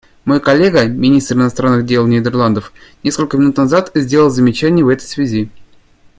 [0.25, 5.51] Мой коллега, министр иностранных дел Нидерландов, несколько минут назад сделал замечание в этой связи.